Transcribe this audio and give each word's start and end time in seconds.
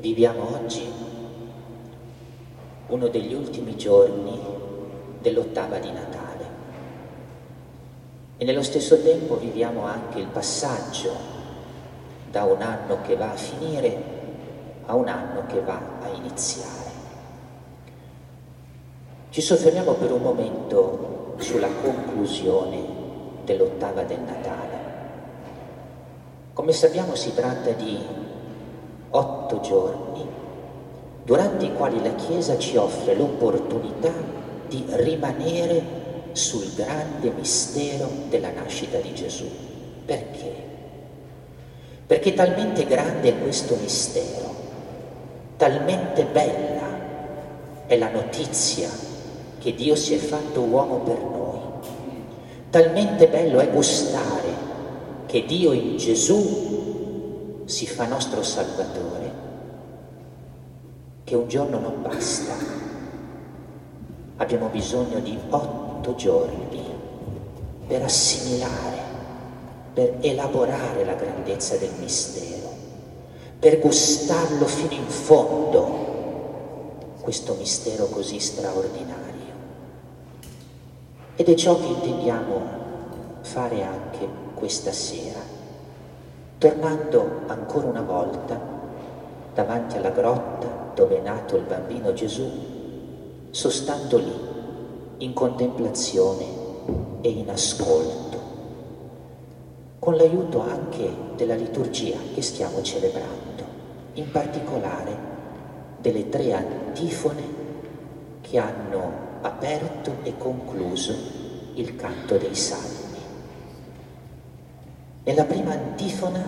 Viviamo 0.00 0.56
oggi 0.56 0.90
uno 2.86 3.08
degli 3.08 3.34
ultimi 3.34 3.76
giorni 3.76 4.40
dell'ottava 5.20 5.76
di 5.76 5.92
Natale 5.92 6.44
e 8.38 8.44
nello 8.46 8.62
stesso 8.62 9.02
tempo 9.02 9.36
viviamo 9.36 9.84
anche 9.84 10.20
il 10.20 10.28
passaggio 10.28 11.10
da 12.30 12.44
un 12.44 12.62
anno 12.62 13.02
che 13.02 13.14
va 13.14 13.32
a 13.32 13.36
finire 13.36 14.02
a 14.86 14.94
un 14.94 15.06
anno 15.06 15.44
che 15.46 15.60
va 15.60 15.78
a 16.00 16.08
iniziare. 16.08 16.90
Ci 19.28 19.40
soffermiamo 19.42 19.92
per 19.92 20.12
un 20.12 20.22
momento 20.22 21.34
sulla 21.40 21.68
conclusione 21.82 22.82
dell'ottava 23.44 24.02
del 24.04 24.20
Natale. 24.20 24.78
Come 26.54 26.72
sappiamo 26.72 27.14
si 27.14 27.34
tratta 27.34 27.72
di 27.72 28.19
otto 29.50 29.60
giorni 29.60 30.26
durante 31.24 31.64
i 31.64 31.74
quali 31.74 32.02
la 32.02 32.14
Chiesa 32.14 32.58
ci 32.58 32.76
offre 32.76 33.14
l'opportunità 33.14 34.12
di 34.68 34.84
rimanere 34.88 35.98
sul 36.32 36.72
grande 36.74 37.30
mistero 37.30 38.08
della 38.28 38.50
nascita 38.50 38.98
di 38.98 39.12
Gesù. 39.14 39.48
Perché? 40.04 40.68
Perché 42.06 42.34
talmente 42.34 42.84
grande 42.86 43.28
è 43.28 43.38
questo 43.40 43.76
mistero, 43.80 44.54
talmente 45.56 46.24
bella 46.24 46.98
è 47.86 47.96
la 47.96 48.10
notizia 48.10 48.88
che 49.58 49.74
Dio 49.74 49.94
si 49.94 50.14
è 50.14 50.18
fatto 50.18 50.60
uomo 50.60 50.98
per 50.98 51.18
noi. 51.18 51.58
Talmente 52.70 53.26
bello 53.26 53.58
è 53.58 53.68
gustare 53.68 54.68
che 55.26 55.44
Dio 55.44 55.72
in 55.72 55.96
Gesù 55.96 57.62
si 57.70 57.86
fa 57.86 58.06
nostro 58.06 58.42
Salvatore, 58.42 59.29
che 61.30 61.36
un 61.36 61.46
giorno 61.46 61.78
non 61.78 62.02
basta. 62.02 62.52
Abbiamo 64.38 64.66
bisogno 64.66 65.20
di 65.20 65.38
otto 65.50 66.16
giorni 66.16 66.82
per 67.86 68.02
assimilare, 68.02 68.98
per 69.94 70.16
elaborare 70.22 71.04
la 71.04 71.14
grandezza 71.14 71.76
del 71.76 71.92
mistero, 72.00 72.68
per 73.60 73.78
gustarlo 73.78 74.66
fino 74.66 74.94
in 74.94 75.06
fondo, 75.06 75.98
questo 77.20 77.54
mistero 77.54 78.06
così 78.06 78.40
straordinario. 78.40 79.54
Ed 81.36 81.48
è 81.48 81.54
ciò 81.54 81.78
che 81.78 81.86
intendiamo 81.86 82.60
fare 83.42 83.84
anche 83.84 84.26
questa 84.54 84.90
sera, 84.90 85.38
tornando 86.58 87.42
ancora 87.46 87.86
una 87.86 88.02
volta 88.02 88.79
davanti 89.54 89.96
alla 89.96 90.10
grotta 90.10 90.92
dove 90.94 91.18
è 91.18 91.22
nato 91.22 91.56
il 91.56 91.64
bambino 91.64 92.12
Gesù, 92.12 92.48
sostando 93.50 94.18
lì 94.18 94.48
in 95.18 95.32
contemplazione 95.32 96.44
e 97.20 97.28
in 97.28 97.50
ascolto, 97.50 98.38
con 99.98 100.16
l'aiuto 100.16 100.60
anche 100.60 101.10
della 101.36 101.54
liturgia 101.54 102.16
che 102.34 102.42
stiamo 102.42 102.80
celebrando, 102.82 103.64
in 104.14 104.30
particolare 104.30 105.28
delle 106.00 106.28
tre 106.28 106.52
antifone 106.52 107.42
che 108.40 108.58
hanno 108.58 109.28
aperto 109.42 110.16
e 110.22 110.36
concluso 110.36 111.12
il 111.74 111.96
canto 111.96 112.36
dei 112.36 112.54
salmi. 112.54 113.18
Nella 115.24 115.44
prima 115.44 115.72
antifona 115.72 116.42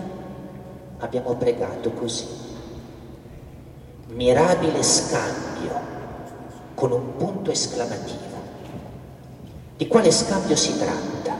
abbiamo 0.97 1.35
pregato 1.35 1.91
così. 1.91 2.52
Mirabile 4.13 4.83
scambio 4.83 5.81
con 6.75 6.91
un 6.91 7.15
punto 7.17 7.49
esclamativo. 7.49 8.21
Di 9.75 9.87
quale 9.87 10.11
scambio 10.11 10.55
si 10.55 10.77
tratta? 10.77 11.35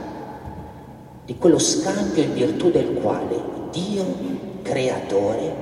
Di 1.24 1.38
quello 1.38 1.60
scambio 1.60 2.22
in 2.24 2.32
virtù 2.32 2.72
del 2.72 2.98
quale 3.00 3.40
Dio, 3.70 4.04
creatore, 4.62 5.54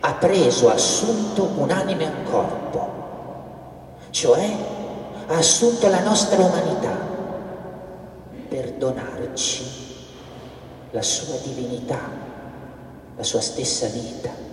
ha 0.00 0.12
preso, 0.14 0.70
assunto 0.70 1.50
un'anima 1.56 2.02
e 2.02 2.06
un 2.06 2.24
corpo, 2.30 2.90
cioè 4.10 4.56
ha 5.26 5.34
assunto 5.34 5.88
la 5.88 6.02
nostra 6.02 6.44
umanità 6.44 6.96
per 8.48 8.72
donarci 8.74 9.64
la 10.92 11.02
sua 11.02 11.38
divinità, 11.42 11.98
la 13.16 13.22
sua 13.24 13.40
stessa 13.40 13.86
vita. 13.88 14.43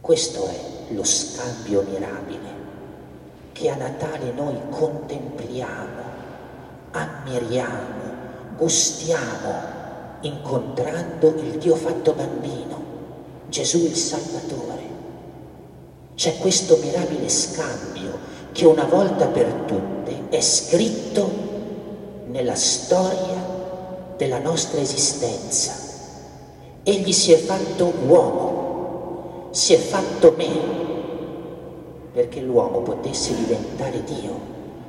Questo 0.00 0.46
è 0.46 0.92
lo 0.94 1.04
scambio 1.04 1.84
mirabile 1.88 2.48
che 3.52 3.68
a 3.68 3.76
Natale 3.76 4.32
noi 4.32 4.56
contempliamo, 4.70 6.02
ammiriamo, 6.92 8.56
gustiamo 8.56 9.78
incontrando 10.22 11.34
il 11.36 11.58
Dio 11.58 11.76
fatto 11.76 12.12
bambino, 12.12 12.82
Gesù 13.48 13.84
il 13.84 13.94
Salvatore. 13.94 14.88
C'è 16.14 16.38
questo 16.38 16.78
mirabile 16.82 17.28
scambio 17.28 18.18
che 18.52 18.66
una 18.66 18.84
volta 18.84 19.26
per 19.26 19.46
tutte 19.66 20.28
è 20.30 20.40
scritto 20.40 21.30
nella 22.26 22.54
storia 22.54 23.38
della 24.16 24.38
nostra 24.38 24.80
esistenza. 24.80 25.72
Egli 26.82 27.12
si 27.12 27.32
è 27.32 27.36
fatto 27.36 27.92
uomo, 28.06 28.49
si 29.50 29.74
è 29.74 29.78
fatto 29.78 30.34
me, 30.36 30.48
perché 32.12 32.40
l'uomo 32.40 32.80
potesse 32.80 33.34
diventare 33.34 34.02
Dio, 34.04 34.38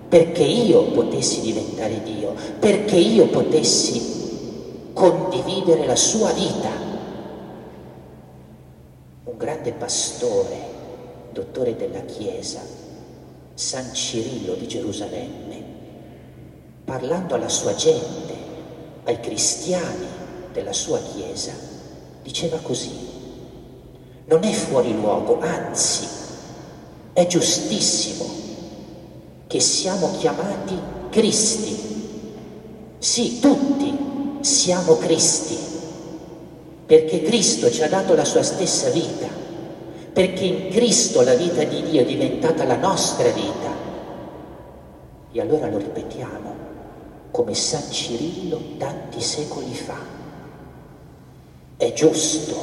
perché 0.07 0.43
io 0.43 0.91
potessi 0.91 1.41
diventare 1.41 2.01
Dio, 2.03 2.33
perché 2.59 2.95
io 2.95 3.27
potessi 3.27 4.89
condividere 4.93 5.85
la 5.85 5.95
sua 5.95 6.31
vita. 6.31 6.69
Un 9.23 9.37
grande 9.37 9.71
pastore, 9.71 10.57
dottore 11.31 11.75
della 11.75 12.01
Chiesa, 12.01 12.59
San 13.53 13.93
Cirillo 13.93 14.53
di 14.55 14.67
Gerusalemme, 14.67 15.63
parlando 16.83 17.35
alla 17.35 17.49
sua 17.49 17.73
gente, 17.75 18.33
ai 19.05 19.19
cristiani 19.19 20.07
della 20.51 20.73
sua 20.73 20.99
Chiesa, 20.99 21.53
diceva 22.21 22.57
così, 22.57 23.10
non 24.25 24.43
è 24.43 24.51
fuori 24.51 24.93
luogo, 24.93 25.39
anzi 25.41 26.07
è 27.13 27.25
giustissimo 27.27 28.25
che 29.47 29.59
siamo 29.59 30.11
chiamati 30.17 30.79
Cristi. 31.09 31.89
Sì, 32.97 33.39
tutti 33.39 33.97
siamo 34.41 34.95
Cristi, 34.97 35.57
perché 36.85 37.21
Cristo 37.21 37.69
ci 37.69 37.83
ha 37.83 37.89
dato 37.89 38.15
la 38.15 38.25
sua 38.25 38.43
stessa 38.43 38.89
vita 38.89 39.41
perché 40.13 40.43
in 40.43 40.69
Cristo 40.69 41.21
la 41.21 41.35
vita 41.35 41.63
di 41.63 41.83
Dio 41.83 42.01
è 42.01 42.05
diventata 42.05 42.65
la 42.65 42.75
nostra 42.75 43.29
vita. 43.29 43.69
E 45.31 45.39
allora 45.39 45.69
lo 45.69 45.77
ripetiamo 45.77 46.55
come 47.31 47.53
San 47.53 47.89
Cirillo 47.89 48.59
tanti 48.77 49.21
secoli 49.21 49.73
fa. 49.73 49.97
È 51.77 51.93
giusto, 51.93 52.55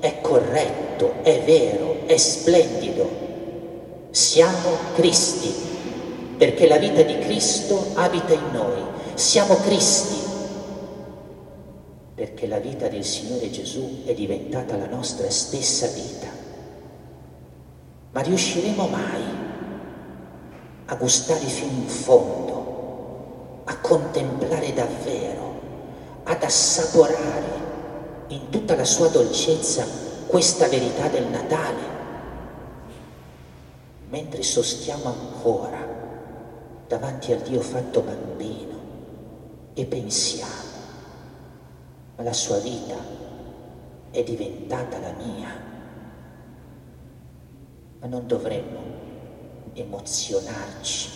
è 0.00 0.20
corretto, 0.20 1.22
è 1.22 1.42
vero, 1.44 2.06
è 2.06 2.16
splendido. 2.16 3.24
Siamo 4.10 4.76
Cristi, 4.94 5.52
perché 6.36 6.66
la 6.66 6.78
vita 6.78 7.02
di 7.02 7.18
Cristo 7.18 7.92
abita 7.94 8.32
in 8.32 8.50
noi. 8.52 8.82
Siamo 9.14 9.56
Cristi, 9.56 10.16
perché 12.14 12.46
la 12.46 12.58
vita 12.58 12.88
del 12.88 13.04
Signore 13.04 13.50
Gesù 13.50 14.04
è 14.04 14.14
diventata 14.14 14.76
la 14.76 14.86
nostra 14.86 15.30
stessa 15.30 15.86
vita. 15.88 16.28
Ma 18.12 18.20
riusciremo 18.20 18.86
mai 18.86 19.22
a 20.86 20.94
gustare 20.94 21.44
fino 21.44 21.72
in 21.72 21.88
fondo, 21.88 23.62
a 23.64 23.76
contemplare 23.78 24.72
davvero, 24.72 25.60
ad 26.24 26.42
assaporare 26.42 27.64
in 28.28 28.48
tutta 28.50 28.74
la 28.74 28.84
sua 28.84 29.08
dolcezza 29.08 29.84
questa 30.26 30.68
verità 30.68 31.08
del 31.08 31.26
Natale, 31.26 31.94
mentre 34.08 34.42
sostiamo 34.42 35.04
ancora 35.04 35.86
davanti 36.88 37.32
al 37.32 37.40
Dio 37.40 37.60
fatto 37.60 38.00
bambino 38.00 38.74
e 39.74 39.84
pensiamo, 39.84 40.52
ma 42.16 42.22
la 42.22 42.32
sua 42.32 42.58
vita 42.58 42.96
è 44.10 44.22
diventata 44.22 44.98
la 44.98 45.12
mia. 45.12 45.64
Ma 48.00 48.06
non 48.06 48.26
dovremmo 48.26 48.80
emozionarci, 49.74 51.08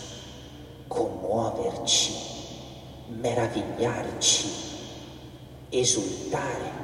commuoverci, 0.86 2.12
meravigliarci, 3.08 4.48
esultare, 5.70 6.79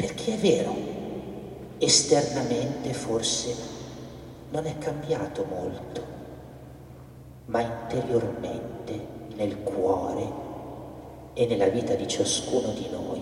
perché 0.00 0.32
è 0.32 0.38
vero, 0.38 0.74
esternamente 1.76 2.94
forse 2.94 3.54
non 4.50 4.64
è 4.64 4.78
cambiato 4.78 5.44
molto, 5.46 6.02
ma 7.44 7.60
interiormente 7.60 8.98
nel 9.36 9.62
cuore 9.62 10.26
e 11.34 11.44
nella 11.44 11.66
vita 11.66 11.92
di 11.92 12.08
ciascuno 12.08 12.72
di 12.72 12.86
noi 12.90 13.20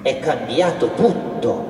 è 0.00 0.18
cambiato 0.20 0.94
tutto, 0.94 1.64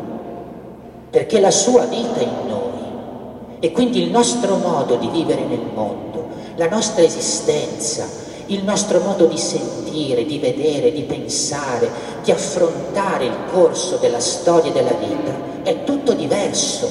perché 1.10 1.40
la 1.40 1.50
sua 1.50 1.86
vita 1.86 2.20
in 2.20 2.46
noi 2.46 3.58
e 3.58 3.72
quindi 3.72 4.00
il 4.00 4.12
nostro 4.12 4.58
modo 4.58 4.94
di 4.94 5.08
vivere 5.08 5.42
nel 5.42 5.68
mondo, 5.74 6.28
la 6.54 6.68
nostra 6.68 7.02
esistenza, 7.02 8.06
il 8.46 8.62
nostro 8.62 9.00
modo 9.00 9.26
di 9.26 9.36
sentire, 9.36 9.79
di 9.90 10.38
vedere, 10.38 10.92
di 10.92 11.02
pensare, 11.02 11.88
di 12.22 12.30
affrontare 12.30 13.26
il 13.26 13.36
corso 13.52 13.96
della 13.96 14.20
storia 14.20 14.72
della 14.72 14.94
vita 14.94 15.50
è 15.62 15.84
tutto 15.84 16.12
diverso, 16.12 16.88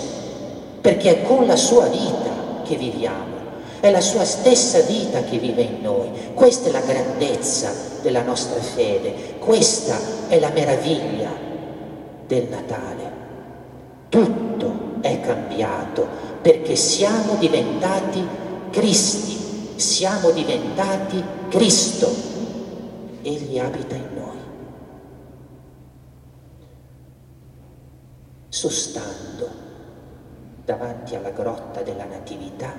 perché 0.82 1.22
è 1.22 1.24
con 1.24 1.46
la 1.46 1.56
sua 1.56 1.86
vita 1.86 2.62
che 2.64 2.76
viviamo, 2.76 3.38
è 3.80 3.90
la 3.92 4.02
sua 4.02 4.26
stessa 4.26 4.80
vita 4.82 5.24
che 5.24 5.38
vive 5.38 5.62
in 5.62 5.78
noi. 5.82 6.10
Questa 6.34 6.70
è 6.70 6.72
la 6.72 6.82
grandezza 6.82 7.72
della 8.02 8.22
nostra 8.22 8.60
fede, 8.60 9.38
questa 9.40 9.98
è 10.28 10.40
la 10.40 10.50
meraviglia 10.50 11.30
del 12.28 12.48
Natale. 12.50 13.18
Tutto 14.10 14.74
è 15.02 15.20
cambiato 15.22 16.08
perché 16.42 16.76
siamo 16.76 17.36
diventati 17.40 18.26
Cristi, 18.72 19.38
siamo 19.76 20.30
diventati 20.32 21.24
Cristo. 21.50 22.29
Egli 23.22 23.60
abita 23.60 23.96
in 23.96 24.14
noi. 24.14 24.38
Sostando 28.48 29.50
davanti 30.64 31.16
alla 31.16 31.32
grotta 31.32 31.82
della 31.82 32.06
Natività, 32.06 32.72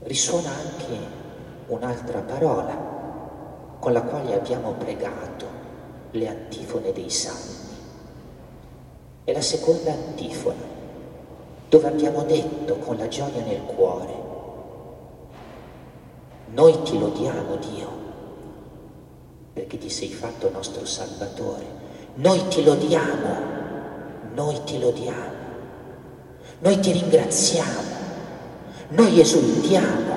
risuona 0.00 0.50
anche 0.50 0.98
un'altra 1.66 2.20
parola 2.20 2.92
con 3.78 3.92
la 3.92 4.02
quale 4.02 4.34
abbiamo 4.34 4.72
pregato 4.72 5.46
le 6.12 6.28
antifone 6.28 6.92
dei 6.92 7.10
Salmi. 7.10 7.74
È 9.24 9.32
la 9.32 9.40
seconda 9.40 9.92
antifona, 9.92 10.62
dove 11.68 11.88
abbiamo 11.88 12.22
detto 12.22 12.76
con 12.76 12.96
la 12.96 13.08
gioia 13.08 13.42
nel 13.42 13.62
cuore, 13.62 14.22
noi 16.54 16.82
ti 16.82 16.98
lodiamo 16.98 17.56
Dio, 17.56 17.88
perché 19.54 19.78
ti 19.78 19.88
sei 19.88 20.08
fatto 20.08 20.50
nostro 20.50 20.84
Salvatore, 20.84 21.64
noi 22.14 22.48
ti 22.48 22.64
lodiamo, 22.64 23.36
noi 24.34 24.60
ti 24.64 24.80
lodiamo, 24.80 25.42
noi 26.58 26.80
ti 26.80 26.90
ringraziamo, 26.90 27.80
noi 28.88 29.20
esultiamo, 29.20 30.14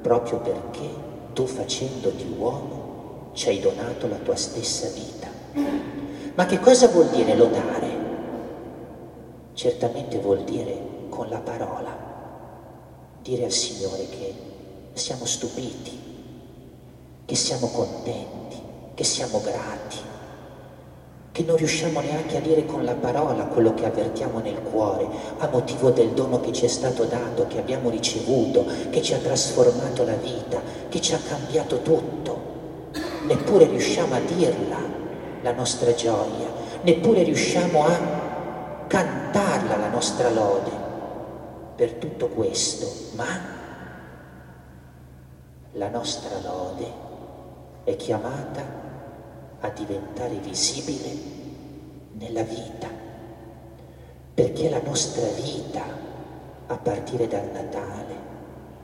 proprio 0.00 0.38
perché 0.38 0.88
tu 1.32 1.44
facendoti 1.44 2.34
uomo 2.38 3.30
ci 3.32 3.48
hai 3.48 3.58
donato 3.58 4.06
la 4.06 4.18
tua 4.18 4.36
stessa 4.36 4.88
vita. 4.90 5.26
Ma 6.36 6.46
che 6.46 6.60
cosa 6.60 6.86
vuol 6.86 7.08
dire 7.08 7.34
lodare? 7.34 8.02
Certamente 9.54 10.18
vuol 10.18 10.44
dire 10.44 10.78
con 11.08 11.28
la 11.28 11.38
parola, 11.38 11.96
dire 13.22 13.44
al 13.44 13.50
Signore 13.50 14.08
che 14.08 14.34
siamo 14.92 15.24
stupiti, 15.24 16.13
che 17.24 17.34
siamo 17.34 17.68
contenti, 17.68 18.60
che 18.94 19.04
siamo 19.04 19.40
grati, 19.40 19.96
che 21.32 21.42
non 21.42 21.56
riusciamo 21.56 22.00
neanche 22.00 22.36
a 22.36 22.40
dire 22.40 22.64
con 22.66 22.84
la 22.84 22.94
parola 22.94 23.46
quello 23.46 23.74
che 23.74 23.86
avvertiamo 23.86 24.38
nel 24.38 24.62
cuore 24.62 25.08
a 25.38 25.48
motivo 25.48 25.90
del 25.90 26.10
dono 26.10 26.40
che 26.40 26.52
ci 26.52 26.64
è 26.64 26.68
stato 26.68 27.04
dato, 27.04 27.46
che 27.48 27.58
abbiamo 27.58 27.90
ricevuto, 27.90 28.64
che 28.90 29.02
ci 29.02 29.14
ha 29.14 29.18
trasformato 29.18 30.04
la 30.04 30.14
vita, 30.14 30.60
che 30.88 31.00
ci 31.00 31.14
ha 31.14 31.18
cambiato 31.18 31.80
tutto. 31.80 32.52
Neppure 33.26 33.66
riusciamo 33.66 34.14
a 34.14 34.20
dirla 34.20 34.78
la 35.42 35.52
nostra 35.52 35.92
gioia, 35.94 36.46
neppure 36.82 37.22
riusciamo 37.22 37.84
a 37.84 37.98
cantarla 38.86 39.76
la 39.76 39.88
nostra 39.88 40.30
lode 40.30 40.70
per 41.74 41.94
tutto 41.94 42.28
questo, 42.28 42.86
ma 43.16 43.26
la 45.72 45.88
nostra 45.88 46.38
lode 46.42 47.03
è 47.84 47.96
chiamata 47.96 48.62
a 49.60 49.68
diventare 49.68 50.36
visibile 50.42 51.32
nella 52.12 52.42
vita, 52.42 52.88
perché 54.32 54.70
la 54.70 54.80
nostra 54.82 55.26
vita, 55.42 55.82
a 56.66 56.76
partire 56.76 57.28
dal 57.28 57.50
Natale, 57.52 58.32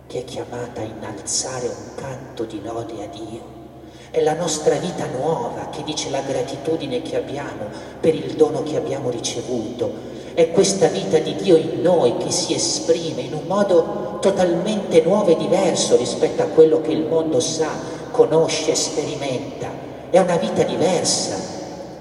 che 0.06 0.20
è 0.20 0.24
chiamata 0.24 0.82
a 0.82 0.84
innalzare 0.84 1.66
un 1.66 1.94
canto 1.94 2.44
di 2.44 2.60
lode 2.62 3.02
a 3.02 3.06
Dio, 3.06 3.58
è 4.10 4.20
la 4.22 4.34
nostra 4.34 4.76
vita 4.76 5.06
nuova 5.06 5.68
che 5.70 5.82
dice 5.84 6.10
la 6.10 6.20
gratitudine 6.20 7.00
che 7.00 7.16
abbiamo 7.16 7.68
per 8.00 8.14
il 8.14 8.34
dono 8.34 8.62
che 8.62 8.76
abbiamo 8.76 9.08
ricevuto. 9.08 10.08
È 10.34 10.50
questa 10.50 10.88
vita 10.88 11.18
di 11.18 11.36
Dio 11.36 11.56
in 11.56 11.80
noi 11.80 12.16
che 12.16 12.30
si 12.30 12.52
esprime 12.52 13.22
in 13.22 13.34
un 13.34 13.44
modo 13.46 14.18
totalmente 14.20 15.00
nuovo 15.02 15.30
e 15.30 15.36
diverso 15.36 15.96
rispetto 15.96 16.42
a 16.42 16.46
quello 16.46 16.80
che 16.80 16.92
il 16.92 17.06
mondo 17.06 17.40
sa, 17.40 17.70
conosce, 18.20 18.74
sperimenta. 18.74 19.68
È 20.10 20.18
una 20.18 20.36
vita 20.36 20.62
diversa 20.62 21.38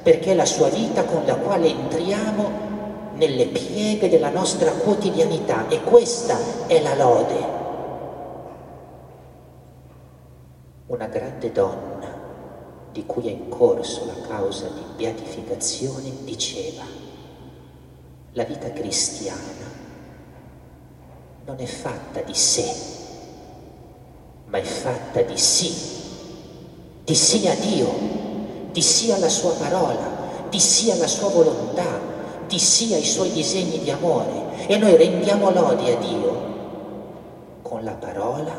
perché 0.03 0.31
è 0.31 0.35
la 0.35 0.45
sua 0.45 0.67
vita 0.67 1.05
con 1.05 1.23
la 1.25 1.35
quale 1.35 1.67
entriamo 1.69 2.67
nelle 3.13 3.45
pieghe 3.47 4.09
della 4.09 4.29
nostra 4.29 4.71
quotidianità 4.71 5.69
e 5.69 5.81
questa 5.81 6.37
è 6.67 6.81
la 6.81 6.95
lode. 6.95 7.57
Una 10.87 11.07
grande 11.07 11.51
donna 11.53 12.17
di 12.91 13.05
cui 13.05 13.27
è 13.27 13.31
in 13.31 13.47
corso 13.47 14.05
la 14.05 14.27
causa 14.27 14.67
di 14.67 14.83
beatificazione, 14.97 16.11
diceva, 16.23 16.83
la 18.33 18.43
vita 18.43 18.71
cristiana 18.71 19.77
non 21.45 21.57
è 21.59 21.65
fatta 21.65 22.21
di 22.21 22.33
sé, 22.33 22.97
ma 24.47 24.57
è 24.57 24.63
fatta 24.63 25.21
di 25.21 25.37
sì, 25.37 25.98
di 27.09 27.15
sì 27.15 27.47
a 27.47 27.55
Dio, 27.55 27.91
di 28.71 28.83
sì 28.83 29.11
alla 29.11 29.29
sua 29.29 29.53
parola, 29.53 30.45
di 30.47 30.59
sì 30.59 30.91
alla 30.91 31.07
sua 31.07 31.29
volontà, 31.29 31.99
di 32.45 32.59
sì 32.59 32.93
ai 32.93 33.03
suoi 33.03 33.31
disegni 33.31 33.79
di 33.79 33.89
amore. 33.89 34.67
E 34.67 34.77
noi 34.77 34.95
rendiamo 34.95 35.49
lode 35.49 35.95
a 35.95 35.97
Dio 35.97 36.41
con 37.63 37.83
la 37.83 37.93
parola, 37.93 38.53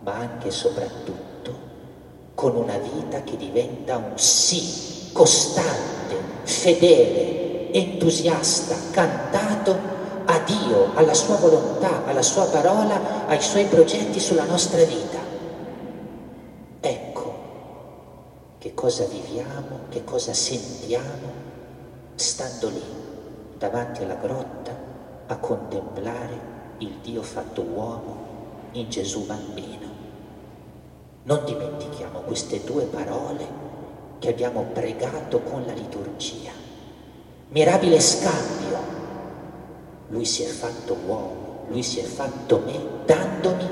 ma 0.00 0.12
anche 0.12 0.48
e 0.48 0.50
soprattutto 0.50 1.54
con 2.34 2.56
una 2.56 2.78
vita 2.78 3.22
che 3.22 3.36
diventa 3.36 3.94
un 3.94 4.18
sì 4.18 5.12
costante, 5.12 6.16
fedele, 6.42 7.70
entusiasta, 7.70 8.74
cantato 8.90 9.78
a 10.24 10.40
Dio, 10.40 10.90
alla 10.94 11.14
sua 11.14 11.36
volontà, 11.36 12.06
alla 12.06 12.22
sua 12.22 12.46
parola, 12.46 13.28
ai 13.28 13.40
suoi 13.40 13.66
progetti 13.66 14.18
sulla 14.18 14.44
nostra 14.46 14.82
vita. 14.82 15.18
Ecco 16.80 17.16
che 18.66 18.74
cosa 18.86 19.04
viviamo, 19.06 19.80
che 19.88 20.04
cosa 20.04 20.32
sentiamo 20.32 21.32
stando 22.14 22.68
lì, 22.68 22.84
davanti 23.58 24.04
alla 24.04 24.14
grotta, 24.14 24.70
a 25.26 25.36
contemplare 25.38 26.38
il 26.78 26.98
Dio 27.02 27.20
fatto 27.22 27.62
uomo 27.62 28.16
in 28.72 28.88
Gesù 28.88 29.26
bambino. 29.26 29.88
Non 31.24 31.44
dimentichiamo 31.44 32.20
queste 32.20 32.62
due 32.62 32.84
parole 32.84 33.44
che 34.20 34.28
abbiamo 34.28 34.62
pregato 34.72 35.40
con 35.40 35.64
la 35.66 35.72
liturgia. 35.72 36.52
Mirabile 37.48 37.98
scambio. 37.98 38.78
Lui 40.10 40.24
si 40.24 40.44
è 40.44 40.46
fatto 40.46 40.96
uomo, 41.08 41.64
lui 41.70 41.82
si 41.82 41.98
è 41.98 42.04
fatto 42.04 42.62
me, 42.64 42.78
dandomi 43.04 43.68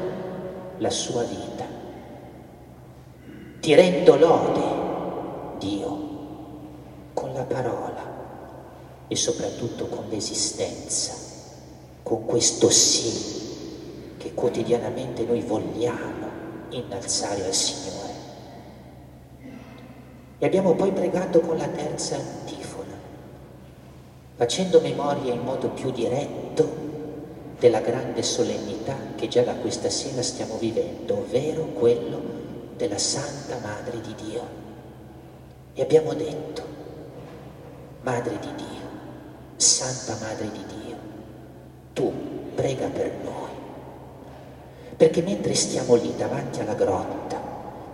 la 0.78 0.90
sua 0.90 1.23
vita. 1.23 1.64
Ti 3.61 3.75
rendo 3.75 4.16
lode, 4.16 4.83
Dio, 5.64 5.99
con 7.14 7.33
la 7.33 7.44
parola 7.44 8.02
e 9.09 9.16
soprattutto 9.16 9.87
con 9.87 10.04
l'esistenza, 10.11 11.14
con 12.02 12.26
questo 12.26 12.68
sì 12.68 13.33
che 14.18 14.35
quotidianamente 14.35 15.25
noi 15.25 15.40
vogliamo 15.40 16.28
innalzare 16.68 17.47
al 17.47 17.54
Signore. 17.54 18.12
E 20.38 20.47
abbiamo 20.47 20.75
poi 20.75 20.92
pregato 20.92 21.40
con 21.40 21.56
la 21.56 21.68
terza 21.68 22.16
antifona, 22.16 22.94
facendo 24.37 24.80
memoria 24.80 25.33
in 25.33 25.40
modo 25.40 25.68
più 25.68 25.90
diretto 25.90 26.83
della 27.59 27.80
grande 27.80 28.23
solennità 28.23 28.97
che 29.16 29.28
già 29.28 29.42
da 29.42 29.54
questa 29.54 29.88
sera 29.88 30.21
stiamo 30.23 30.59
vivendo, 30.59 31.14
ovvero 31.14 31.64
quello 31.68 32.21
della 32.76 32.99
Santa 32.99 33.59
Madre 33.62 34.00
di 34.02 34.14
Dio. 34.28 34.64
E 35.76 35.83
abbiamo 35.83 36.14
detto, 36.14 36.62
Madre 38.02 38.38
di 38.38 38.54
Dio, 38.54 38.87
Santa 39.57 40.16
Madre 40.25 40.49
di 40.52 40.64
Dio, 40.66 40.97
tu 41.93 42.12
prega 42.54 42.87
per 42.87 43.11
noi, 43.25 43.50
perché 44.97 45.21
mentre 45.23 45.52
stiamo 45.54 45.97
lì 45.97 46.14
davanti 46.16 46.61
alla 46.61 46.75
grotta 46.75 47.43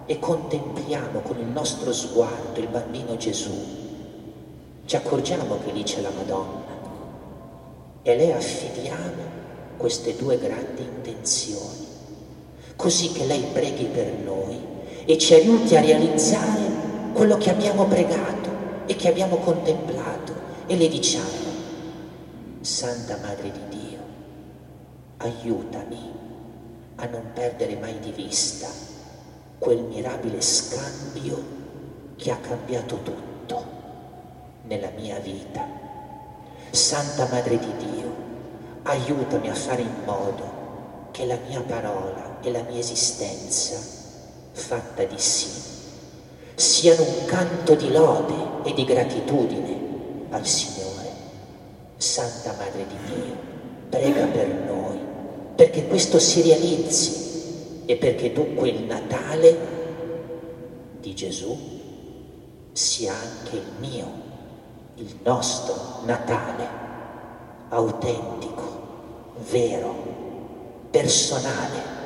e 0.05 0.19
contempliamo 0.19 1.21
con 1.21 1.39
il 1.39 1.47
nostro 1.47 1.91
sguardo 1.95 2.61
il 2.61 2.69
bambino 2.69 3.17
Gesù, 3.17 3.79
ci 4.85 4.97
accorgiamo 4.97 5.57
che 5.65 5.73
lì 5.73 5.83
c'è 5.83 6.03
la 6.03 6.11
Madonna. 6.15 6.69
E 8.03 8.13
a 8.13 8.15
lei 8.15 8.33
affidiamo 8.33 9.23
queste 9.79 10.17
due 10.17 10.39
grandi 10.39 10.83
intenzioni, 10.83 11.87
così 12.77 13.13
che 13.13 13.25
lei 13.25 13.45
preghi 13.55 13.87
per 13.87 14.13
noi 14.23 14.59
e 15.07 15.17
ci 15.17 15.33
aiuti 15.33 15.77
a 15.77 15.81
realizzare 15.81 16.70
quello 17.12 17.37
che 17.37 17.50
abbiamo 17.50 17.85
pregato 17.87 18.49
e 18.87 18.97
che 18.97 19.09
abbiamo 19.09 19.37
contemplato 19.37 20.33
e 20.67 20.76
le 20.76 20.88
diciamo, 20.88 21.49
Santa 22.61 23.19
Madre 23.23 23.50
di 23.50 23.79
Dio, 23.79 23.99
aiutami 25.19 26.12
a 26.97 27.07
non 27.07 27.31
perdere 27.33 27.76
mai 27.76 27.99
di 27.99 28.12
vista 28.12 28.69
quel 29.59 29.81
mirabile 29.83 30.40
scambio 30.40 31.43
che 32.17 32.31
ha 32.31 32.37
cambiato 32.37 32.99
tutto 33.02 33.64
nella 34.64 34.90
mia 34.97 35.19
vita. 35.19 35.67
Santa 36.71 37.26
Madre 37.31 37.59
di 37.59 37.76
Dio, 37.76 38.14
aiutami 38.83 39.49
a 39.49 39.55
fare 39.55 39.83
in 39.83 39.95
modo 40.05 41.09
che 41.11 41.26
la 41.26 41.38
mia 41.49 41.61
parola 41.61 42.38
e 42.43 42.50
la 42.50 42.62
mia 42.62 42.79
esistenza, 42.79 43.76
fatta 44.52 45.05
di 45.05 45.19
sì, 45.19 45.49
siano 46.61 47.02
un 47.02 47.25
canto 47.25 47.75
di 47.75 47.90
lode 47.90 48.69
e 48.69 48.75
di 48.75 48.85
gratitudine 48.85 49.79
al 50.31 50.47
Signore. 50.47 50.88
Santa 51.97 52.55
Madre 52.57 52.87
di 52.87 52.97
Dio, 53.07 53.37
prega 53.88 54.26
per 54.26 54.47
noi, 54.47 54.99
perché 55.55 55.87
questo 55.87 56.19
si 56.19 56.43
realizzi 56.43 57.83
e 57.87 57.97
perché 57.97 58.33
dunque 58.33 58.69
il 58.69 58.85
Natale 58.85 59.59
di 61.00 61.14
Gesù 61.14 61.57
sia 62.73 63.12
anche 63.12 63.57
il 63.57 63.73
mio, 63.79 64.07
il 64.97 65.17
nostro 65.23 66.02
Natale, 66.05 66.69
autentico, 67.71 68.62
vero, 69.50 69.95
personale. 70.90 72.00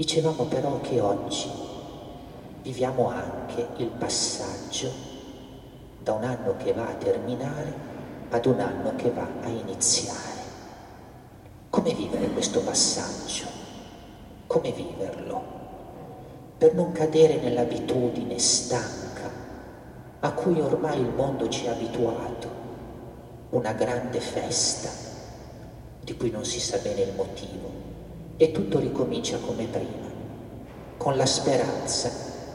Dicevamo 0.00 0.44
però 0.44 0.80
che 0.80 0.98
oggi 0.98 1.50
viviamo 2.62 3.10
anche 3.10 3.66
il 3.76 3.88
passaggio 3.88 4.90
da 6.02 6.14
un 6.14 6.24
anno 6.24 6.56
che 6.56 6.72
va 6.72 6.88
a 6.88 6.94
terminare 6.94 7.70
ad 8.30 8.46
un 8.46 8.60
anno 8.60 8.96
che 8.96 9.10
va 9.10 9.28
a 9.42 9.48
iniziare. 9.48 10.40
Come 11.68 11.92
vivere 11.92 12.30
questo 12.30 12.60
passaggio? 12.60 13.44
Come 14.46 14.72
viverlo? 14.72 15.42
Per 16.56 16.72
non 16.72 16.92
cadere 16.92 17.36
nell'abitudine 17.36 18.38
stanca 18.38 19.30
a 20.20 20.32
cui 20.32 20.62
ormai 20.62 20.98
il 20.98 21.12
mondo 21.14 21.46
ci 21.50 21.66
ha 21.66 21.72
abituato, 21.72 22.48
una 23.50 23.74
grande 23.74 24.20
festa 24.20 24.88
di 26.00 26.16
cui 26.16 26.30
non 26.30 26.46
si 26.46 26.58
sa 26.58 26.78
bene 26.78 27.02
il 27.02 27.12
motivo 27.14 27.79
e 28.42 28.52
tutto 28.52 28.78
ricomincia 28.78 29.36
come 29.36 29.66
prima, 29.66 30.08
con 30.96 31.14
la 31.14 31.26
speranza 31.26 32.10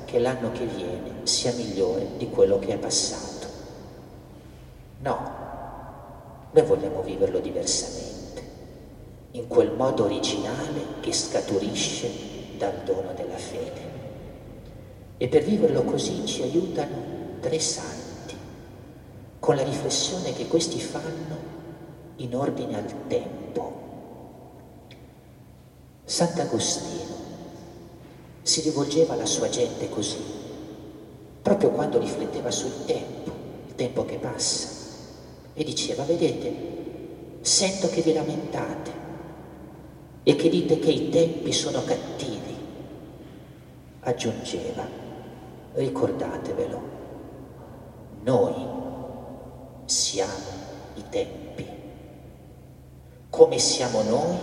che 0.06 0.18
l'anno 0.18 0.52
che 0.52 0.66
viene 0.66 1.28
sia 1.28 1.54
migliore 1.54 2.08
di 2.18 2.28
quello 2.28 2.58
che 2.58 2.74
è 2.74 2.78
passato. 2.80 3.46
No, 5.02 5.30
noi 6.50 6.66
vogliamo 6.66 7.04
viverlo 7.04 7.38
diversamente, 7.38 8.42
in 9.34 9.46
quel 9.48 9.74
modo 9.74 10.06
originale 10.06 10.82
che 11.02 11.14
scaturisce 11.14 12.10
dal 12.58 12.82
dono 12.84 13.14
della 13.16 13.38
fede. 13.38 13.82
E 15.18 15.28
per 15.28 15.44
viverlo 15.44 15.84
così 15.84 16.26
ci 16.26 16.42
aiutano 16.42 16.96
tre 17.42 17.60
santi, 17.60 18.36
con 19.38 19.56
la 19.56 19.64
riflessione 19.64 20.34
che 20.34 20.48
questi 20.48 20.80
fanno 20.80 21.38
in 22.16 22.36
ordine 22.36 22.76
al 22.76 22.92
tempo. 23.08 23.85
Sant'Agostino 26.06 27.14
si 28.44 28.62
rivolgeva 28.62 29.14
alla 29.14 29.26
sua 29.26 29.50
gente 29.50 29.90
così, 29.90 30.24
proprio 31.42 31.72
quando 31.72 31.98
rifletteva 31.98 32.52
sul 32.52 32.86
tempo, 32.86 33.32
il 33.68 33.74
tempo 33.74 34.06
che 34.06 34.18
passa 34.18 34.68
e 35.56 35.64
diceva, 35.64 36.04
vedete, 36.04 36.54
sento 37.42 37.90
che 37.90 38.02
vi 38.02 38.14
lamentate 38.14 38.92
e 40.22 40.36
che 40.36 40.50
dite 40.50 40.78
che 40.78 40.92
i 40.92 41.10
tempi 41.10 41.52
sono 41.52 41.84
cattivi. 41.84 42.56
Aggiungeva, 44.02 44.88
ricordatevelo, 45.74 46.82
noi 48.22 48.54
siamo 49.86 50.34
i 50.96 51.04
tempi. 51.10 51.68
Come 53.30 53.58
siamo 53.58 54.02
noi, 54.04 54.38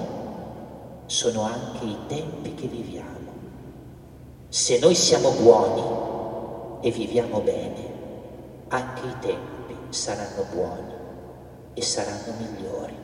sono 1.12 1.42
anche 1.42 1.84
i 1.84 1.98
tempi 2.06 2.54
che 2.54 2.66
viviamo. 2.66 3.10
Se 4.48 4.78
noi 4.78 4.94
siamo 4.94 5.30
buoni 5.32 5.82
e 6.80 6.90
viviamo 6.90 7.40
bene, 7.40 7.92
anche 8.68 9.06
i 9.06 9.18
tempi 9.20 9.76
saranno 9.90 10.46
buoni 10.50 10.92
e 11.74 11.82
saranno 11.82 12.32
migliori. 12.38 12.94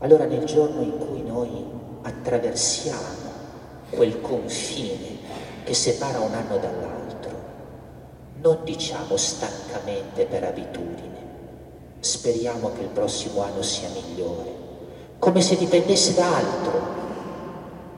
Allora 0.00 0.26
nel 0.26 0.44
giorno 0.44 0.82
in 0.82 0.98
cui 0.98 1.22
noi 1.22 1.64
attraversiamo 2.02 3.30
quel 3.88 4.20
confine 4.20 5.16
che 5.64 5.72
separa 5.72 6.20
un 6.20 6.34
anno 6.34 6.58
dall'altro, 6.58 7.30
non 8.42 8.58
diciamo 8.64 9.16
stancamente 9.16 10.26
per 10.26 10.44
abitudine, 10.44 11.28
speriamo 12.00 12.70
che 12.72 12.82
il 12.82 12.88
prossimo 12.88 13.42
anno 13.42 13.62
sia 13.62 13.88
migliore, 13.88 14.59
come 15.20 15.42
se 15.42 15.56
dipendesse 15.56 16.14
da 16.14 16.24
altro, 16.24 16.80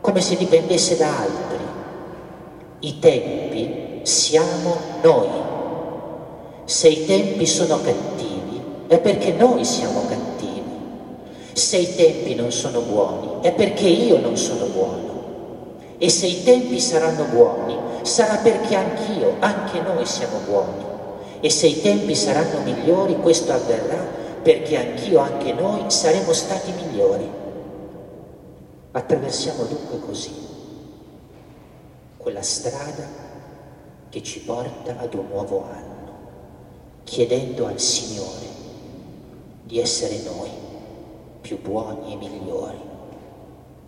come 0.00 0.20
se 0.20 0.36
dipendesse 0.36 0.96
da 0.96 1.06
altri. 1.06 1.60
I 2.80 2.98
tempi 2.98 4.00
siamo 4.02 4.76
noi. 5.02 5.28
Se 6.64 6.88
i 6.88 7.06
tempi 7.06 7.46
sono 7.46 7.80
cattivi, 7.80 8.60
è 8.88 8.98
perché 8.98 9.32
noi 9.32 9.64
siamo 9.64 10.02
cattivi. 10.08 10.62
Se 11.52 11.76
i 11.76 11.94
tempi 11.94 12.34
non 12.34 12.50
sono 12.50 12.80
buoni, 12.80 13.28
è 13.40 13.52
perché 13.52 13.86
io 13.86 14.18
non 14.18 14.36
sono 14.36 14.66
buono. 14.66 15.20
E 15.98 16.08
se 16.08 16.26
i 16.26 16.42
tempi 16.42 16.80
saranno 16.80 17.24
buoni, 17.30 17.78
sarà 18.02 18.38
perché 18.42 18.74
anch'io, 18.74 19.36
anche 19.38 19.80
noi 19.80 20.04
siamo 20.06 20.38
buoni. 20.44 20.84
E 21.38 21.50
se 21.50 21.68
i 21.68 21.80
tempi 21.80 22.16
saranno 22.16 22.62
migliori, 22.64 23.16
questo 23.20 23.52
avverrà 23.52 24.21
perché 24.42 24.76
anch'io, 24.76 25.18
anche 25.20 25.52
noi 25.52 25.90
saremo 25.90 26.32
stati 26.32 26.72
migliori. 26.72 27.30
Attraversiamo 28.90 29.64
dunque 29.64 30.00
così 30.00 30.50
quella 32.16 32.42
strada 32.42 33.04
che 34.08 34.22
ci 34.22 34.40
porta 34.40 34.98
ad 34.98 35.14
un 35.14 35.26
nuovo 35.28 35.64
anno, 35.64 36.12
chiedendo 37.04 37.66
al 37.66 37.80
Signore 37.80 38.46
di 39.64 39.80
essere 39.80 40.20
noi 40.22 40.50
più 41.40 41.60
buoni 41.60 42.12
e 42.12 42.16
migliori, 42.16 42.78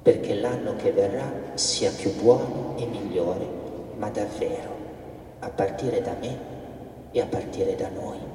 perché 0.02 0.34
l'anno 0.34 0.76
che 0.76 0.92
verrà 0.92 1.30
sia 1.54 1.90
più 1.90 2.14
buono 2.14 2.74
e 2.76 2.86
migliore, 2.86 3.46
ma 3.96 4.08
davvero, 4.08 4.70
a 5.40 5.48
partire 5.50 6.00
da 6.00 6.14
me 6.18 6.38
e 7.12 7.20
a 7.20 7.26
partire 7.26 7.76
da 7.76 7.88
noi. 7.88 8.33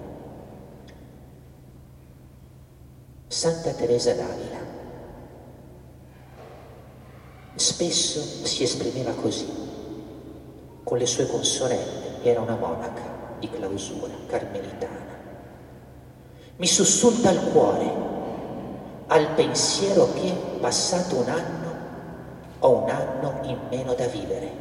Santa 3.31 3.74
Teresa 3.74 4.12
d'Avila. 4.13 4.57
Spesso 7.53 8.19
si 8.43 8.63
esprimeva 8.63 9.12
così, 9.12 9.45
con 10.83 10.98
le 10.98 11.05
sue 11.05 11.27
consorelle, 11.27 12.24
era 12.24 12.41
una 12.41 12.55
monaca 12.55 13.36
di 13.38 13.48
clausura 13.48 14.15
carmelitana. 14.25 15.17
Mi 16.55 16.65
sussulta 16.65 17.29
il 17.29 17.41
cuore. 17.51 18.07
Al 19.05 19.33
pensiero 19.36 20.12
che, 20.13 20.33
passato 20.59 21.17
un 21.17 21.29
anno, 21.29 21.75
ho 22.57 22.81
un 22.81 22.89
anno 22.89 23.41
in 23.43 23.59
meno 23.69 23.93
da 23.93 24.07
vivere. 24.07 24.51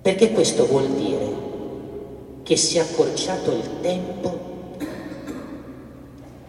Perché 0.00 0.32
questo 0.32 0.64
vuol 0.66 0.88
dire 0.88 1.28
che 2.44 2.56
si 2.56 2.78
è 2.78 2.80
accorciato 2.80 3.50
il 3.50 3.80
tempo 3.82 4.41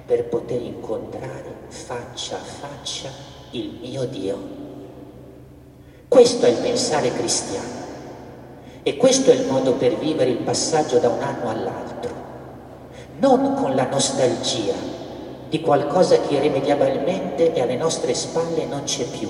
per 0.05 0.25
poter 0.25 0.61
incontrare 0.61 1.55
faccia 1.67 2.35
a 2.35 2.39
faccia 2.39 3.09
il 3.51 3.77
mio 3.81 4.05
Dio. 4.05 4.37
Questo 6.07 6.45
è 6.45 6.49
il 6.49 6.57
pensare 6.57 7.11
cristiano. 7.13 7.81
E 8.83 8.97
questo 8.97 9.31
è 9.31 9.33
il 9.33 9.47
modo 9.47 9.73
per 9.73 9.97
vivere 9.97 10.29
il 10.29 10.39
passaggio 10.39 10.97
da 10.99 11.07
un 11.07 11.21
anno 11.21 11.49
all'altro, 11.49 12.11
non 13.19 13.55
con 13.55 13.75
la 13.75 13.87
nostalgia 13.87 14.73
di 15.47 15.61
qualcosa 15.61 16.19
che 16.19 16.33
irrimediabilmente 16.33 17.53
e 17.53 17.61
alle 17.61 17.77
nostre 17.77 18.13
spalle 18.13 18.65
non 18.65 18.83
c'è 18.83 19.05
più, 19.05 19.29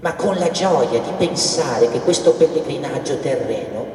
ma 0.00 0.16
con 0.16 0.34
la 0.36 0.50
gioia 0.50 0.98
di 0.98 1.12
pensare 1.16 1.88
che 1.90 2.00
questo 2.00 2.32
pellegrinaggio 2.32 3.18
terreno 3.18 3.86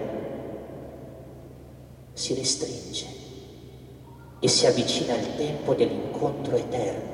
si 2.14 2.34
restringe 2.34 3.15
e 4.40 4.48
si 4.48 4.66
avvicina 4.66 5.14
al 5.14 5.36
tempo 5.36 5.74
dell'incontro 5.74 6.56
eterno 6.56 7.14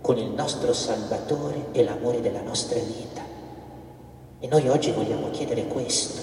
con 0.00 0.18
il 0.18 0.28
nostro 0.28 0.72
Salvatore 0.72 1.66
e 1.72 1.84
l'amore 1.84 2.20
della 2.20 2.40
nostra 2.40 2.78
vita. 2.78 3.22
E 4.40 4.46
noi 4.46 4.68
oggi 4.68 4.90
vogliamo 4.90 5.30
chiedere 5.30 5.66
questo, 5.66 6.20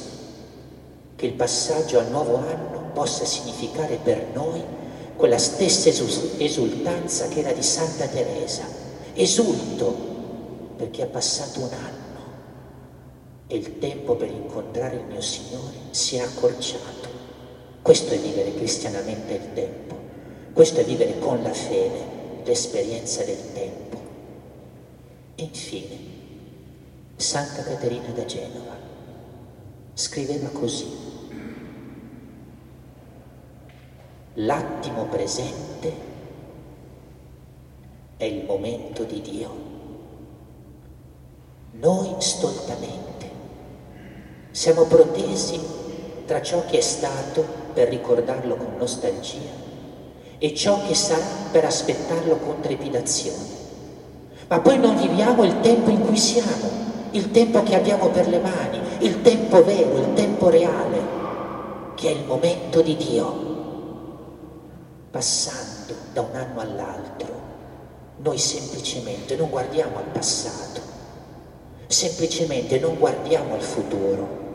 che 1.15 1.25
il 1.25 1.33
passaggio 1.33 2.00
al 2.00 2.09
nuovo 2.09 2.38
anno 2.38 2.89
possa 2.93 3.25
significare 3.25 4.00
per 4.01 4.27
noi 4.33 4.63
quella 5.15 5.38
stessa 5.38 5.89
esultanza 5.89 7.27
che 7.27 7.39
era 7.39 7.51
di 7.51 7.63
Santa 7.63 8.07
Teresa. 8.07 8.63
Esulto 9.13 10.15
perché 10.75 11.03
è 11.03 11.07
passato 11.07 11.59
un 11.59 11.69
anno 11.74 12.05
e 13.47 13.55
il 13.55 13.79
tempo 13.79 14.15
per 14.15 14.29
incontrare 14.29 14.97
il 14.97 15.05
mio 15.09 15.21
Signore 15.21 15.75
si 15.91 16.17
è 16.17 16.19
accorciato. 16.19 17.07
Questo 17.81 18.13
è 18.13 18.17
vivere 18.19 18.53
cristianamente 18.53 19.33
il 19.33 19.53
tempo, 19.53 19.95
questo 20.57 20.79
è 20.79 20.83
vivere 20.83 21.19
con 21.19 21.43
la 21.43 21.53
fede 21.53 22.41
l'esperienza 22.43 23.23
del 23.23 23.53
tempo. 23.53 24.01
Infine, 25.35 25.97
Santa 27.15 27.61
Caterina 27.61 28.07
da 28.07 28.25
Genova 28.25 28.75
scriveva 29.93 30.47
così. 30.47 30.87
L'attimo 34.33 35.05
presente 35.05 35.93
è 38.17 38.23
il 38.23 38.43
momento 38.45 39.03
di 39.03 39.21
Dio. 39.21 39.51
Noi 41.73 42.15
stoltamente 42.17 43.29
siamo 44.49 44.85
protesi 44.85 45.59
tra 46.25 46.41
ciò 46.41 46.65
che 46.65 46.79
è 46.79 46.81
stato 46.81 47.45
per 47.75 47.89
ricordarlo 47.89 48.55
con 48.55 48.75
nostalgia 48.75 49.67
e 50.39 50.53
ciò 50.53 50.79
che 50.86 50.94
sarà 50.94 51.25
per 51.51 51.65
aspettarlo 51.65 52.38
con 52.38 52.60
trepidazione. 52.62 53.56
Ma 54.48 54.60
poi 54.60 54.77
non 54.77 54.98
viviamo 54.98 55.44
il 55.44 55.60
tempo 55.62 55.89
in 55.89 56.06
cui 56.06 56.17
siamo, 56.17 56.70
il 57.12 57.32
tempo 57.32 57.63
che 57.63 57.75
abbiamo 57.75 58.08
per 58.10 58.27
le 58.27 58.39
mani, 58.39 58.79
il 59.00 59.22
tempo 59.22 59.63
vero, 59.63 59.98
il 59.98 60.13
tempo 60.13 60.50
reale, 60.50 61.15
che 61.96 62.10
è 62.10 62.12
il 62.12 62.25
momento 62.25 62.82
di 62.82 62.96
Dio. 62.96 63.46
Passando 65.10 65.94
da 66.13 66.22
un 66.22 66.36
anno 66.36 66.60
all'altro, 66.60 67.27
noi 68.18 68.38
semplicemente 68.38 69.35
non 69.35 69.50
guardiamo 69.50 69.98
al 69.98 70.11
passato, 70.11 70.81
semplicemente 71.88 72.79
non 72.79 72.98
guardiamo 72.98 73.53
al 73.55 73.61
futuro, 73.61 74.46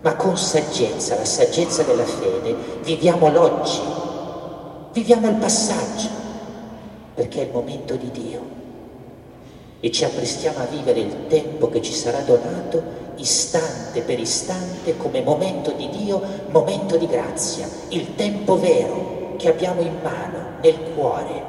ma 0.00 0.16
con 0.16 0.36
saggezza, 0.36 1.16
la 1.16 1.24
saggezza 1.24 1.82
della 1.82 2.04
fede, 2.04 2.54
viviamo 2.82 3.30
l'oggi 3.30 3.99
Viviamo 4.92 5.28
il 5.28 5.36
passaggio, 5.36 6.08
perché 7.14 7.42
è 7.42 7.44
il 7.44 7.52
momento 7.52 7.94
di 7.94 8.10
Dio. 8.10 8.58
E 9.78 9.90
ci 9.92 10.04
apprestiamo 10.04 10.58
a 10.58 10.64
vivere 10.64 11.00
il 11.00 11.26
tempo 11.28 11.68
che 11.68 11.80
ci 11.80 11.92
sarà 11.92 12.20
donato 12.20 12.98
istante 13.16 14.00
per 14.02 14.18
istante 14.18 14.96
come 14.96 15.22
momento 15.22 15.72
di 15.72 15.88
Dio, 15.90 16.20
momento 16.48 16.96
di 16.96 17.06
grazia, 17.06 17.68
il 17.88 18.14
tempo 18.14 18.58
vero 18.58 19.34
che 19.36 19.48
abbiamo 19.48 19.80
in 19.80 19.96
mano, 20.02 20.58
nel 20.60 20.92
cuore. 20.94 21.42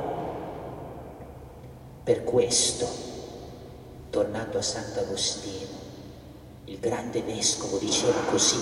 Per 2.03 2.23
questo, 2.23 2.87
tornando 4.09 4.59
a 4.59 4.61
Sant'Agostino, 4.61 5.79
il 6.65 6.79
grande 6.79 7.21
vescovo 7.21 7.77
diceva 7.77 8.19
così, 8.29 8.59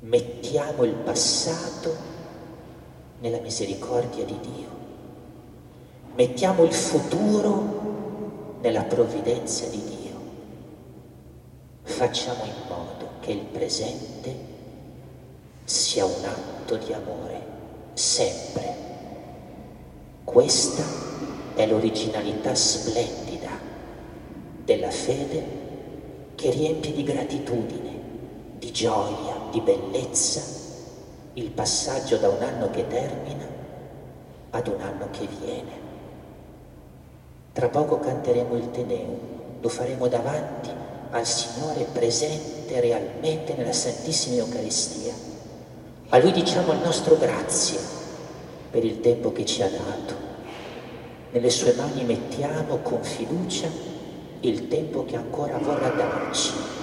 mettiamo 0.00 0.84
il 0.84 0.94
passato 0.94 1.94
nella 3.20 3.38
misericordia 3.40 4.24
di 4.24 4.38
Dio, 4.40 4.68
mettiamo 6.14 6.64
il 6.64 6.72
futuro 6.72 8.58
nella 8.62 8.82
provvidenza 8.84 9.66
di 9.66 9.82
Dio, 9.82 10.20
facciamo 11.82 12.44
in 12.44 12.68
modo 12.68 13.08
che 13.20 13.32
il 13.32 13.44
presente 13.44 14.34
sia 15.64 16.04
un 16.04 16.24
atto 16.24 16.76
di 16.76 16.92
amore, 16.92 17.40
sempre. 17.92 18.88
Questa 20.24 20.82
è 21.54 21.66
l'originalità 21.66 22.54
splendida 22.54 23.50
della 24.64 24.90
fede 24.90 25.58
che 26.36 26.50
riempie 26.50 26.92
di 26.92 27.02
gratitudine, 27.02 27.90
di 27.90 27.99
gioia, 28.80 29.36
di 29.50 29.60
bellezza 29.60 30.40
il 31.34 31.50
passaggio 31.50 32.16
da 32.16 32.30
un 32.30 32.42
anno 32.42 32.70
che 32.70 32.86
termina 32.86 33.46
ad 34.52 34.66
un 34.68 34.80
anno 34.80 35.08
che 35.10 35.28
viene. 35.38 35.88
Tra 37.52 37.68
poco 37.68 37.98
canteremo 37.98 38.56
il 38.56 38.70
Te 38.70 38.86
Deum, 38.86 39.18
lo 39.60 39.68
faremo 39.68 40.08
davanti 40.08 40.70
al 41.10 41.26
Signore 41.26 41.88
presente 41.92 42.80
realmente 42.80 43.52
nella 43.52 43.74
Santissima 43.74 44.36
Eucaristia. 44.36 45.12
A 46.08 46.18
Lui 46.18 46.32
diciamo 46.32 46.72
il 46.72 46.78
nostro 46.78 47.18
grazie 47.18 47.78
per 48.70 48.82
il 48.82 49.00
tempo 49.00 49.30
che 49.30 49.44
ci 49.44 49.60
ha 49.60 49.68
dato. 49.68 50.14
Nelle 51.32 51.50
sue 51.50 51.74
mani 51.74 52.02
mettiamo 52.04 52.78
con 52.78 53.02
fiducia 53.02 53.68
il 54.40 54.68
tempo 54.68 55.04
che 55.04 55.16
ancora 55.16 55.58
vorrà 55.58 55.90
darci 55.90 56.79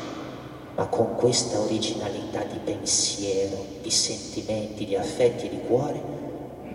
ma 0.77 0.85
con 0.85 1.15
questa 1.15 1.59
originalità 1.59 2.43
di 2.43 2.59
pensiero, 2.63 3.65
di 3.81 3.89
sentimenti, 3.89 4.85
di 4.85 4.95
affetti 4.95 5.47
e 5.47 5.49
di 5.49 5.59
cuore 5.67 5.99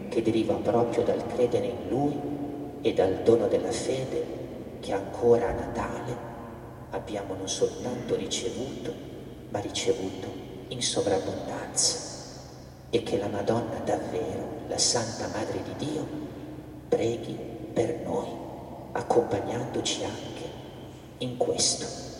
che 0.08 0.22
deriva 0.22 0.54
proprio 0.54 1.04
dal 1.04 1.24
credere 1.24 1.66
in 1.66 1.88
Lui 1.88 2.20
e 2.80 2.92
dal 2.94 3.20
dono 3.22 3.46
della 3.46 3.70
fede 3.70 4.40
che 4.80 4.92
ancora 4.92 5.50
a 5.50 5.52
Natale 5.52 6.16
abbiamo 6.90 7.34
non 7.34 7.48
soltanto 7.48 8.16
ricevuto, 8.16 8.92
ma 9.50 9.60
ricevuto 9.60 10.26
in 10.68 10.82
sovrabbondanza 10.82 12.10
e 12.90 13.04
che 13.04 13.18
la 13.18 13.28
Madonna 13.28 13.78
davvero, 13.84 14.64
la 14.66 14.78
Santa 14.78 15.28
Madre 15.28 15.62
di 15.62 15.86
Dio, 15.86 16.06
preghi 16.88 17.38
per 17.72 18.00
noi, 18.04 18.28
accompagnandoci 18.90 20.02
anche 20.02 20.50
in 21.18 21.36
questo. 21.36 22.11